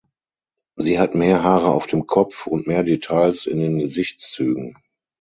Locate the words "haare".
1.43-1.69